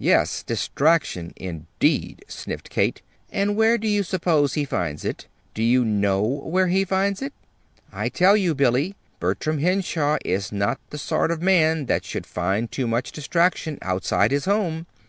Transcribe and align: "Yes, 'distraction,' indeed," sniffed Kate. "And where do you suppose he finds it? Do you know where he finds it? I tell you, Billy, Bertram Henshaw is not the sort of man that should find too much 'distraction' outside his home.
"Yes, 0.00 0.42
'distraction,' 0.42 1.32
indeed," 1.36 2.24
sniffed 2.26 2.70
Kate. 2.70 3.02
"And 3.30 3.54
where 3.54 3.78
do 3.78 3.86
you 3.86 4.02
suppose 4.02 4.54
he 4.54 4.64
finds 4.64 5.04
it? 5.04 5.28
Do 5.54 5.62
you 5.62 5.84
know 5.84 6.22
where 6.22 6.66
he 6.66 6.84
finds 6.84 7.22
it? 7.22 7.32
I 7.92 8.08
tell 8.08 8.36
you, 8.36 8.52
Billy, 8.52 8.96
Bertram 9.20 9.58
Henshaw 9.60 10.18
is 10.24 10.50
not 10.50 10.80
the 10.90 10.98
sort 10.98 11.30
of 11.30 11.40
man 11.40 11.86
that 11.86 12.04
should 12.04 12.26
find 12.26 12.68
too 12.72 12.88
much 12.88 13.12
'distraction' 13.12 13.78
outside 13.80 14.32
his 14.32 14.46
home. 14.46 14.86